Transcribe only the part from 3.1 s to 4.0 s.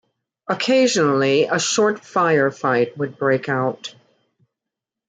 break out.